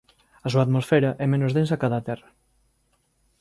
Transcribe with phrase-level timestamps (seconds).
[0.45, 2.29] A súa atmosfera é menos densa que a da Terra